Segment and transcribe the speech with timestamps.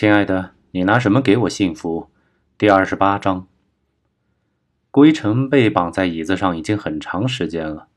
[0.00, 2.08] 亲爱的，你拿什么给我幸福？
[2.56, 3.46] 第二十八章。
[4.90, 7.88] 归尘被绑在椅子上已经很长时间了，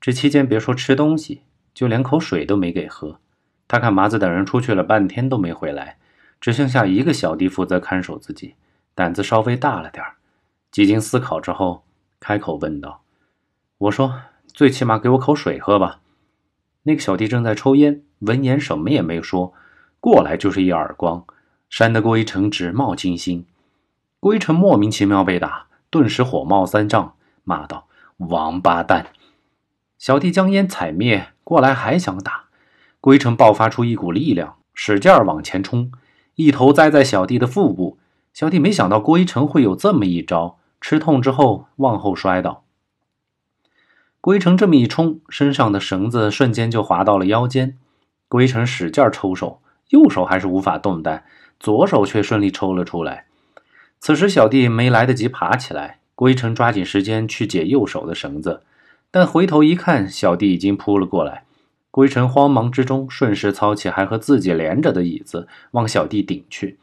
[0.00, 1.42] 这期间别说吃东西，
[1.74, 3.18] 就连口水都没给喝。
[3.66, 5.98] 他看麻子等人出去了半天都没回来，
[6.40, 8.54] 只剩下一个小弟负责看守自己，
[8.94, 10.14] 胆子稍微大了点儿。
[10.70, 11.82] 几经思考之后，
[12.20, 13.02] 开口问道
[13.78, 14.14] ：“我说，
[14.46, 15.98] 最起码给我口水喝吧。”
[16.86, 19.52] 那个小弟正在抽烟，闻言什么也没说，
[19.98, 21.26] 过来就是一耳光。
[21.68, 23.44] 扇得郭一成直冒金星，
[24.20, 27.86] 郭一成莫名其妙被打，顿时火冒三丈，骂道
[28.16, 29.08] ：“王八蛋！”
[29.98, 32.44] 小弟将烟踩灭，过来还想打，
[33.00, 35.92] 郭一成爆发出一股力量，使劲儿往前冲，
[36.36, 37.98] 一头栽在小弟的腹部。
[38.32, 42.64] 小弟没想到郭一成会有这么一招，吃痛之后往后摔倒。
[44.20, 47.76] 郭一成这么一冲，身上的绳子瞬间就滑到了腰间，
[48.28, 49.60] 郭一成使劲抽手，
[49.90, 51.24] 右手还是无法动弹。
[51.58, 53.26] 左手却顺利抽了出来。
[54.00, 58.62] 此时，小弟没来得及爬起来，郭一成抓紧时间去解右手的绳子，
[59.10, 61.44] 但回头一看，小弟已经扑了过来。
[61.90, 66.78] 郭一成慌忙之中，顺势操起还和自己连着的椅子，往小弟顶去。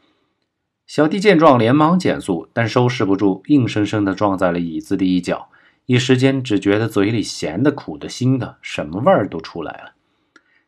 [0.86, 5.48] 小弟见状，连忙减速，但收拾不住，硬生生地撞在了椅子的一角。
[5.86, 9.92] 一时间，只觉得嘴里咸的、苦的、腥的，什么味儿都出来了。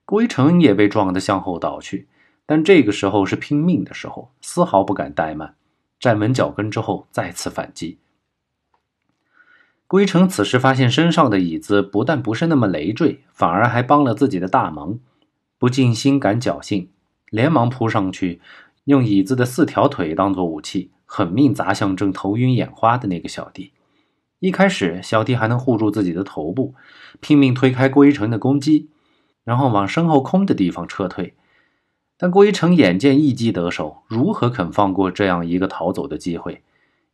[0.04, 2.06] 郭一成也被撞得向后倒去。
[2.50, 5.54] 但这个时候是拼命的时候，丝毫不敢怠慢，
[6.00, 7.98] 站稳脚跟之后再次反击。
[9.86, 14.98] 归城此时发现身上的椅子不但不是那么累赘，反而还帮了自己的大忙，
[15.58, 16.88] 不禁心感侥幸，
[17.28, 18.40] 连忙扑上去，
[18.84, 23.72] 用椅子的四条腿当做武器，狠命砸向正头晕眼花的那个小弟。
[24.38, 26.74] 一开始，小弟还能护住自己的头部，
[27.20, 28.88] 拼命推开郭一成的攻击，
[29.44, 31.34] 然后往身后空的地方撤退。
[32.20, 36.62] 但郭一成眼见一击得手，如何肯放过这样一个逃走的机会？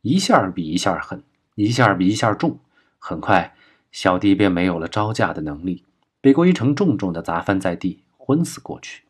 [0.01, 1.21] 一下比一下狠，
[1.53, 2.57] 一下比一下重。
[2.97, 3.53] 很快，
[3.91, 5.83] 小弟便没有了招架的能力，
[6.21, 9.03] 被郭一成重重的砸翻在地，昏死过去。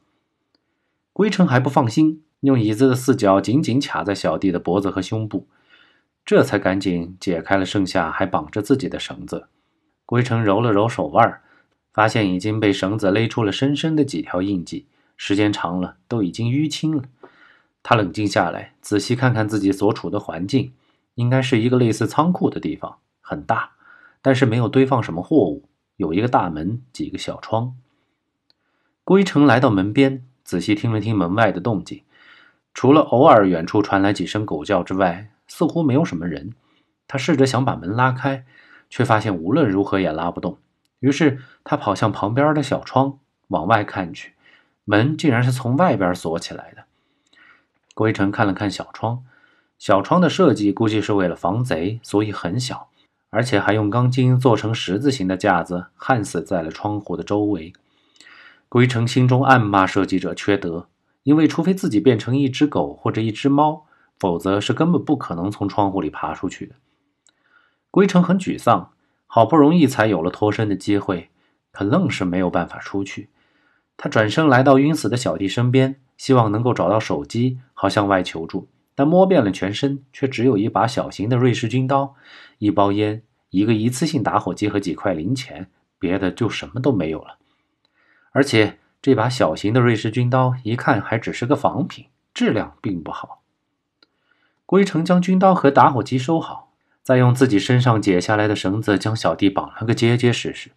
[1.13, 5.47] 郭一成还不放心，用椅子的四角紧紧卡在小弟的脖子和胸部，
[6.25, 9.47] 这才赶紧解开了剩下还绑着自己的绳子。
[10.06, 11.39] 郭一成揉了揉手腕，
[11.94, 14.88] 发现已经被绳子勒出了深深的几条印记。
[15.17, 17.03] 时间长了，都已经淤青了。
[17.83, 20.73] 他冷静下来，仔细看看自己所处的环境，
[21.13, 23.71] 应该是一个类似仓库的地方，很大，
[24.21, 25.69] 但是没有堆放什么货物。
[25.97, 27.75] 有一个大门，几个小窗。
[29.03, 32.03] 归城来到门边，仔细听了听门外的动静，
[32.73, 36.53] 除了偶尔远处传来几声狗叫之外，似乎没有什么人。
[37.07, 38.45] 他试着想把门拉开，
[38.89, 40.57] 却发现无论如何也拉不动。
[40.99, 44.33] 于是他跑向旁边的小窗，往外看去。
[44.85, 46.85] 门竟然是从外边锁起来的。
[47.94, 49.23] 郭一成看了看小窗，
[49.78, 52.90] 小窗的设计估计是为了防贼，所以很小，
[53.29, 57.74] 而且还用钢筋做成十字形的架子，焊死在了窗户的周围。
[58.69, 60.88] 郭一成心中暗骂设计者缺德，
[61.24, 63.85] 因为除非自己变成一只狗或者一只猫，
[64.19, 66.75] 否则是根本不可能从窗户里爬出去的。
[67.90, 68.91] 郭一成很沮丧，
[69.25, 71.29] 好不容易才有了脱身的机会，
[71.72, 73.29] 可愣是没有办法出去。
[73.97, 78.67] 他转身来到晕死的小弟身边，希望能够找到手机，好向外求助。
[78.94, 82.16] 但摸遍了全身，却只有一把小型的瑞士军刀、
[82.59, 85.69] 一包烟、一个一次性打火机和几块零钱，
[86.00, 87.38] 别的就什么都没有了。
[88.31, 93.41] 而且这把小型的瑞士军刀一看还只是个仿品，质量并不好。
[94.66, 96.72] 归城将军刀和打火机收好，
[97.03, 100.72] 再用自己身上解下来的绳子将小弟绑了个结结实实。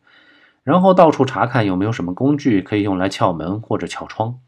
[0.62, 4.38] 然后到处查看有没有什么工具可以用来撬门或者撬窗。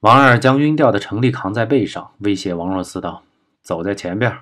[0.00, 3.24] 王二将晕掉的程立扛在背上，威胁王若思道
[3.62, 4.32] ：“走在前边，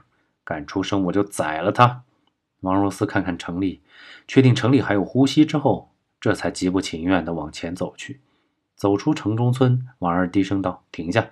[0.45, 2.03] 敢出声我就宰了他。”
[2.61, 3.83] 王若思看看程立，
[4.29, 8.21] 确定程立还有呼吸之后，这才极不情愿地往前走去。
[8.75, 11.31] 走出城中村，王二低声道：“停下。”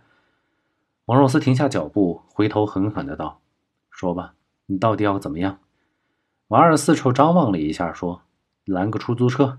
[1.06, 3.40] 王若思停下脚步，回头狠狠地道
[3.90, 4.34] ：“说吧，
[4.66, 5.58] 你到底要怎么样？”
[6.54, 8.22] 王二四处张望了一下，说
[8.64, 9.58] ：“拦个出租车。”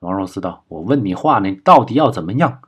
[0.00, 2.62] 王若思道：“我问你话呢，你到底要怎么样？”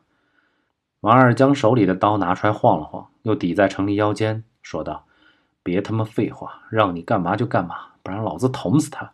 [1.00, 5.06] 王二将手里的刀拿出来晃了晃，又抵在程立腰间，说道
[5.64, 9.12] ：“别他妈废话，让你干嘛就干嘛，不然老子捅死他。”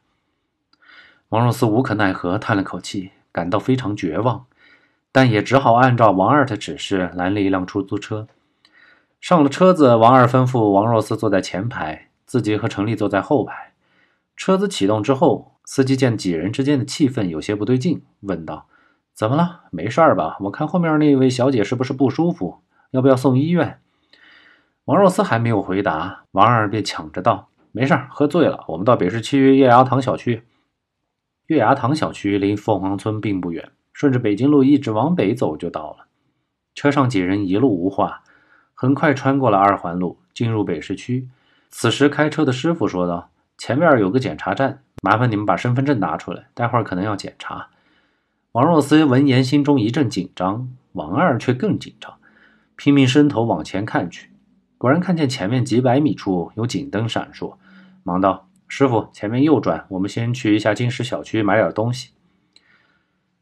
[1.30, 4.46] 王若思无可奈何，叹了口气，感到非常绝望，
[5.12, 8.26] 但也只好按照王二的指示拦了一辆出租车。
[9.20, 13.67] 上了车子，王二吩咐王若思坐在前排，自己和程立坐在后排。
[14.38, 18.68] 车子启动之后，司机见几人之间的气氛有些不对劲，问道
[19.12, 19.62] ：“怎么了？
[19.72, 20.36] 没事儿吧？
[20.42, 22.60] 我看后面那位小姐是不是不舒服？
[22.92, 23.80] 要不要送医院？
[24.84, 28.64] 王若思还没有回答，王二便抢着道：“没事儿，喝醉了。
[28.68, 30.44] 我们到北市区月牙塘小区。
[31.46, 36.06] 月牙塘小区离凤凰村并不远，顺着北京路一直往北走就到了。
[36.76, 38.22] 车上几人一路无话，
[38.72, 41.28] 很快穿过了二环路，进入北市区。
[41.70, 47.68] 此时开车的师傅说道：‘前面有个检查站，麻烦你们把身份证拿出来，待会儿可能要检查。’
[48.52, 52.14] 王若思闻言，心中一阵紧张，王二却更紧张，
[52.76, 54.30] 拼命伸头往前看去。
[54.78, 57.56] 果然看见前面几百米处有警灯闪烁，
[58.04, 62.12] 忙道：“师傅，前面右转，我们先去一下金石小区买点东西。”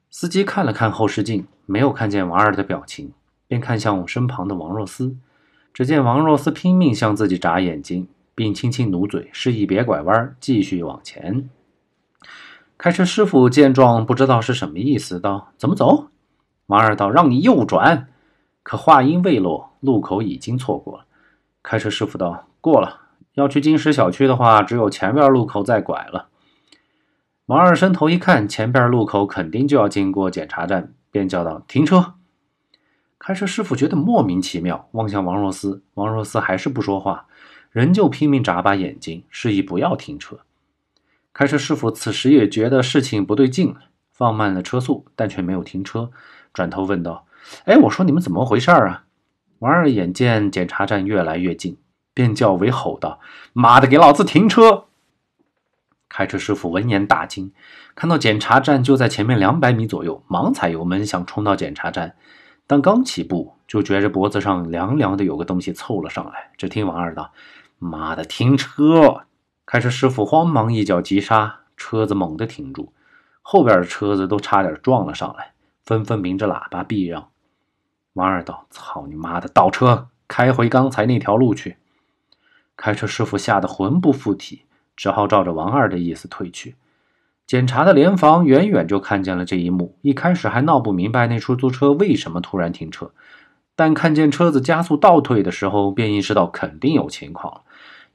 [0.09, 3.13] 司机看了看后视镜，没有看见王二的表情，
[3.47, 5.15] 便看向身旁的王若思。
[5.75, 11.51] 只见王若思拼命向自己眨眼睛，并轻轻努嘴，示意别拐弯，继续往前。
[12.79, 16.09] 开车师傅见状，不知道是什么意思，道：“怎么走？”
[16.67, 18.09] 王二道：“让你右转。”
[18.63, 21.07] 可话音未落，路口已经错过了。
[21.63, 23.01] 开车师傅道：“过了，
[23.35, 26.29] 要去金石小区的话，只有前边路口再拐了。”
[27.47, 32.15] 王二伸头一看，前边路口肯定就要经过检查站，便叫道：“停车！”
[33.19, 37.27] 开车师傅觉得莫名其妙，望向王若思，王若思还是不说话，
[37.77, 40.39] 仍旧拼命眨巴眼睛，示意不要停车。
[41.35, 43.77] 开车师傅此时也觉得事情不对劲，
[44.11, 46.11] 放慢了车速，但却没有停车，
[46.55, 47.27] 转头问道
[47.67, 49.05] ：“哎，我说你们怎么回事啊？”
[49.61, 51.77] 王二眼见检查站越来越近，
[52.15, 53.21] 便较为吼道
[53.53, 54.87] ：“妈的，给老子停车！”
[56.09, 57.53] 开车师傅闻言大惊，
[57.95, 62.17] 看到检查站就在前面两百米左右，忙踩油门想冲到检查站，
[62.67, 66.53] 但刚起步就觉着脖子上凉凉的，有个东西凑了上来。
[66.57, 67.33] 只听王二道
[67.79, 69.23] ：“妈的，停车！”
[69.67, 72.93] 开车师傅慌忙一脚急刹，车子猛地停住，
[73.43, 75.53] 后边的车子都差点撞了上来，
[75.85, 77.29] 纷纷鸣着喇叭避让。
[78.13, 81.77] 王二道：“操你妈的，倒车，开回刚才那条路去！”
[82.77, 84.63] 开车师傅吓得魂不附体，
[84.95, 86.77] 只好照着王二的意思退去。
[87.47, 93.13] 检查的联防远远就看见了这一幕，一开始还闹不明白那出租车为什么突然停车，
[93.77, 97.61] 但看见车子加速倒退的时候，便意识到肯定有情况了。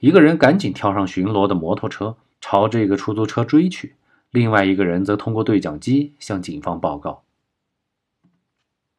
[0.00, 3.90] 一个人赶紧跳上巡逻的摩托车，朝这个出租车追去；
[4.32, 7.22] 另外一个人则通过对讲机向警方报告。